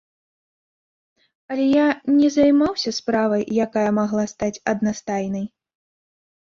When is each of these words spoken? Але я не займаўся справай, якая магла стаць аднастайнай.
Але 1.53 1.65
я 1.73 1.85
не 2.21 2.29
займаўся 2.37 2.95
справай, 2.99 3.47
якая 3.69 3.87
магла 4.01 4.23
стаць 4.35 4.55
аднастайнай. 4.75 5.45